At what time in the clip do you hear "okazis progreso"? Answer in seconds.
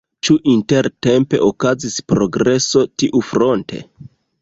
1.49-2.85